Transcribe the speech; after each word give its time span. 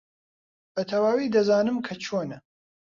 بەتەواوی 0.73 1.31
دەزانم 1.35 1.77
کە 1.85 1.93
چۆنە. 2.03 2.37